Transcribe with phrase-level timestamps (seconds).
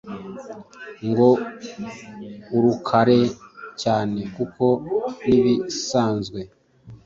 [1.07, 1.27] ngo
[2.57, 3.19] urakare
[3.81, 4.65] cyane kuko
[5.27, 6.39] nibisanzwe